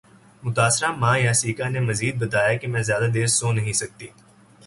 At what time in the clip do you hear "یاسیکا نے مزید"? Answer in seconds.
1.19-2.15